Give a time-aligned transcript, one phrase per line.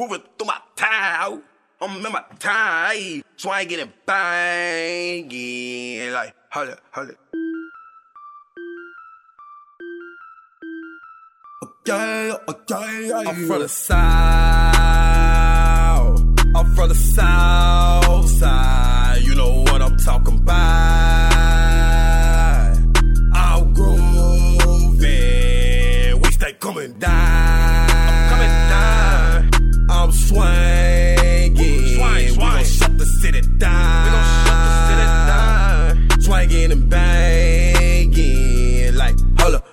[0.00, 1.42] grooving through my town.
[1.80, 7.12] I'm in my time, swinging and banging like holla, holla.
[11.62, 13.94] Okay, okay, I'm from the south.
[16.54, 19.20] I'm from the south side.
[19.22, 19.89] You know what I'm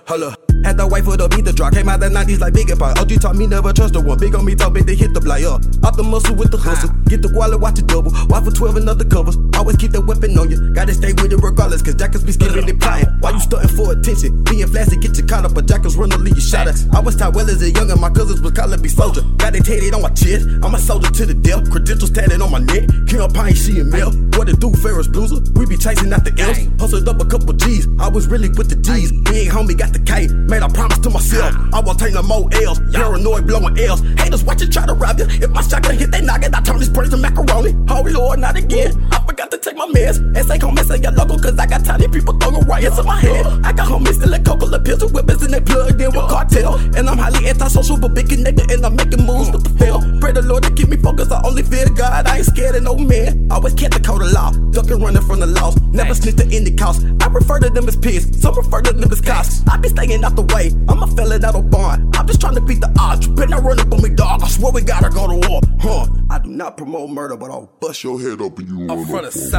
[0.08, 0.34] holla.
[0.64, 1.72] Had to wait for the beat to drop.
[1.74, 2.98] Came out the 90s like Big Pop.
[2.98, 4.18] OG taught me never trust the one.
[4.18, 5.62] Big on me, talk big, they hit the block up.
[5.84, 6.90] Off the muscle with the hustle.
[7.06, 8.10] Get the wallet, watch it double.
[8.26, 9.36] Wife for 12 and other covers.
[9.54, 10.72] Always keep that weapon on you.
[10.74, 13.08] Gotta stay with it regardless, cause jackets be skipping they plotting.
[13.20, 13.67] Why you stunting
[14.08, 14.42] attention?
[14.44, 16.76] Being flashy, get you caught up, but jackets run to leave you shot at.
[16.94, 19.22] I was taught well as a young and my cousins was calling me soldier.
[19.36, 20.48] Got it tatted on my chest.
[20.62, 21.70] I'm a soldier to the death.
[21.70, 22.88] Credentials tatted on my neck.
[23.06, 24.12] Kill Pine, she and Mel.
[24.36, 25.40] What it do, Ferris Blueser?
[25.56, 26.58] We be chasing out the L's.
[26.80, 27.86] Hustled up a couple G's.
[27.98, 29.12] I was really with the G's.
[29.12, 30.28] Big homie got the K.
[30.28, 31.54] Made a promise to myself.
[31.72, 32.80] I won't take no more L's.
[32.92, 34.00] Paranoid blowing L's.
[34.20, 35.26] Haters watch you try to rob you.
[35.26, 37.76] If my shotgun hit they noggin, I turn this brains to macaroni.
[37.88, 38.94] Holy Lord, not again.
[39.12, 40.18] I forgot to take my meds.
[40.18, 43.18] And say come mess your logo, cause I got tiny people throwing riots in my
[43.20, 43.46] head.
[43.64, 46.28] I got homies still at Coca La pills with weapons and they plugged in with
[46.28, 46.74] cartel.
[46.96, 50.00] And I'm highly antisocial, but big connected, and I'm making moves with the fail.
[50.20, 51.32] Pray the Lord to keep me focused.
[51.32, 52.26] I only fear God.
[52.26, 53.48] I ain't scared of no man.
[53.50, 54.52] Always kept the code of law.
[54.70, 55.76] Ducking running from the laws.
[55.92, 57.04] Never snitch to any cost.
[57.20, 58.40] I refer to them as pigs.
[58.40, 59.62] Some refer to them as cops.
[59.68, 60.72] I be staying out the way.
[60.88, 62.16] I'm a fella that'll bond.
[62.16, 63.26] I'm just trying to beat the odds.
[63.26, 64.42] You better not run up on me, dog.
[64.42, 65.60] I swear we gotta go to war.
[65.80, 66.06] Huh.
[66.30, 69.24] I do not promote murder, but I'll bust your head up and you I'm from
[69.24, 69.58] the south.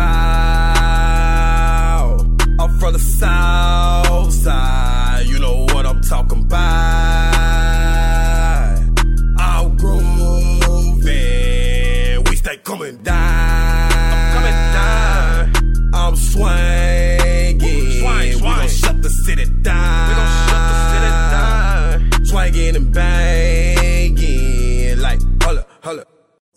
[2.59, 3.78] I'm from the south
[6.09, 6.78] talking about.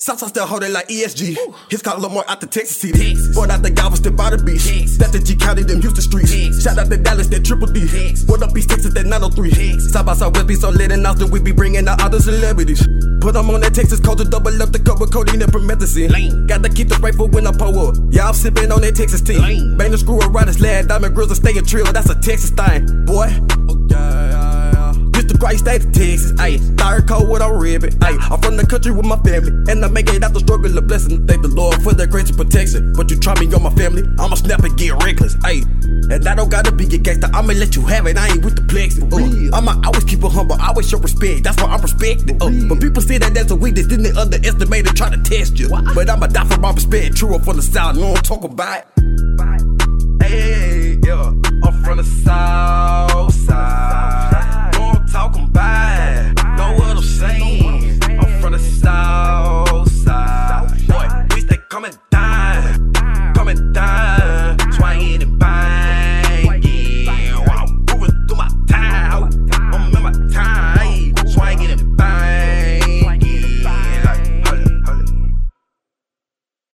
[0.03, 1.39] Southside still hold it like ESG.
[1.71, 3.15] His call Lamar out the Texas city.
[3.15, 3.37] Texas.
[3.37, 4.67] Brought out the Galveston by the beach.
[4.67, 4.99] Texas.
[4.99, 6.35] That's the G County, them Houston streets.
[6.35, 6.65] Texas.
[6.65, 7.87] Shout out to Dallas, that triple D.
[7.87, 8.27] Texas.
[8.27, 9.51] What up, East Texas, that 903.
[9.51, 9.93] Texas.
[9.93, 12.83] South by Southwest be so lit and Austin, we be bringing out other celebrities.
[13.21, 16.11] Put them on that Texas culture, double up the cup with codeine and promethazine.
[16.11, 16.49] Lean.
[16.49, 17.95] Got to keep the rifle when I pull up.
[18.11, 19.39] Yeah, I'm sipping on that Texas tea.
[19.79, 21.87] Bang the screw around his lad, diamond grills and stay a trill.
[21.93, 23.31] That's a Texas thing, boy.
[25.73, 26.79] This the great state of Texas, ayy.
[26.79, 28.31] Third cold with a ribbon, ayy.
[28.31, 30.83] I'm from the country with my family, and I make it out the struggle a
[30.83, 31.27] blessing.
[31.27, 32.93] Thank the Lord for their grace and protection.
[32.93, 35.65] But you try me on my family, I'ma snap and get reckless, ayy.
[36.13, 38.19] And I don't gotta be a gangster, I'ma let you have it.
[38.19, 39.09] I ain't with the plexing.
[39.09, 41.45] Uh, I'ma always keep it humble, always show respect.
[41.45, 42.43] That's why I'm respected.
[42.43, 45.59] Uh, but people say that that's a weakness, then they underestimate and try to test
[45.59, 45.71] you.
[45.95, 47.17] But I'ma die for my respect.
[47.17, 47.65] True up from the
[47.97, 48.85] know what I'm talking about.
[48.97, 49.02] Yeah.